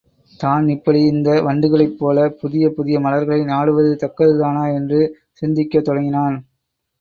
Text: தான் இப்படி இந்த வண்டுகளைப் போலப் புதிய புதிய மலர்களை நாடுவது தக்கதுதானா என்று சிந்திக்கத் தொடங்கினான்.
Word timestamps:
தான் 0.39 0.65
இப்படி 0.75 1.01
இந்த 1.07 1.29
வண்டுகளைப் 1.47 1.99
போலப் 1.99 2.37
புதிய 2.39 2.71
புதிய 2.71 2.95
மலர்களை 2.99 3.39
நாடுவது 3.51 3.91
தக்கதுதானா 4.03 4.65
என்று 4.73 5.01
சிந்திக்கத் 5.41 5.87
தொடங்கினான். 5.87 6.37